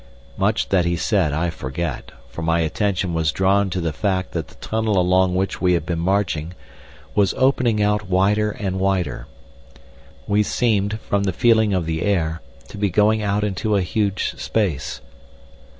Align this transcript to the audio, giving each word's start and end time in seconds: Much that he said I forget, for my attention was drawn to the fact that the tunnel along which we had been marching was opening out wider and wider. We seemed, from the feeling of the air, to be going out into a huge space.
Much 0.35 0.69
that 0.69 0.83
he 0.83 0.95
said 0.95 1.31
I 1.31 1.51
forget, 1.51 2.11
for 2.27 2.41
my 2.41 2.61
attention 2.61 3.13
was 3.13 3.31
drawn 3.31 3.69
to 3.69 3.79
the 3.79 3.93
fact 3.93 4.31
that 4.31 4.47
the 4.47 4.55
tunnel 4.55 4.97
along 4.97 5.35
which 5.35 5.61
we 5.61 5.73
had 5.73 5.85
been 5.85 5.99
marching 5.99 6.55
was 7.13 7.35
opening 7.37 7.83
out 7.83 8.09
wider 8.09 8.49
and 8.49 8.79
wider. 8.79 9.27
We 10.27 10.41
seemed, 10.41 10.99
from 11.01 11.25
the 11.25 11.31
feeling 11.33 11.71
of 11.75 11.85
the 11.85 12.01
air, 12.01 12.41
to 12.69 12.77
be 12.79 12.89
going 12.89 13.21
out 13.21 13.43
into 13.43 13.75
a 13.75 13.83
huge 13.83 14.33
space. 14.39 15.01